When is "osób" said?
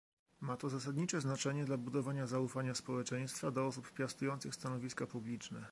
3.67-3.91